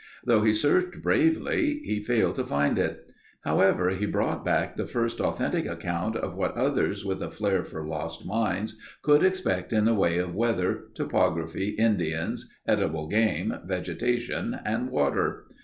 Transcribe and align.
Though 0.25 0.41
he 0.41 0.51
searched 0.51 1.03
bravely 1.03 1.79
he 1.83 2.01
failed 2.01 2.33
to 2.37 2.43
find 2.43 2.79
it. 2.79 3.13
However, 3.43 3.91
he 3.91 4.07
brought 4.07 4.43
back 4.43 4.75
the 4.75 4.87
first 4.87 5.21
authentic 5.21 5.67
account 5.67 6.15
of 6.15 6.33
what 6.33 6.55
others 6.57 7.05
with 7.05 7.21
a 7.21 7.29
flair 7.29 7.63
for 7.63 7.85
lost 7.85 8.25
mines 8.25 8.79
could 9.03 9.23
expect 9.23 9.71
in 9.71 9.85
the 9.85 9.93
way 9.93 10.17
of 10.17 10.33
weather, 10.33 10.85
topography, 10.95 11.75
Indians, 11.77 12.51
edible 12.67 13.07
game, 13.07 13.53
vegetation, 13.67 14.57
and 14.65 14.89
water. 14.89 15.45